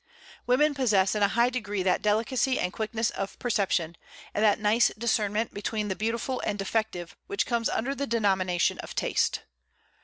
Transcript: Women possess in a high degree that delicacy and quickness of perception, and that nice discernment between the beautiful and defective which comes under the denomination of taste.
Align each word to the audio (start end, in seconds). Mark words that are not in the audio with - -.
Women 0.47 0.73
possess 0.73 1.13
in 1.13 1.21
a 1.21 1.27
high 1.27 1.51
degree 1.51 1.83
that 1.83 2.01
delicacy 2.01 2.59
and 2.59 2.73
quickness 2.73 3.11
of 3.11 3.37
perception, 3.37 3.97
and 4.33 4.43
that 4.43 4.57
nice 4.59 4.89
discernment 4.97 5.53
between 5.53 5.89
the 5.89 5.95
beautiful 5.95 6.41
and 6.43 6.57
defective 6.57 7.15
which 7.27 7.45
comes 7.45 7.69
under 7.69 7.93
the 7.93 8.07
denomination 8.07 8.79
of 8.79 8.95
taste. 8.95 9.41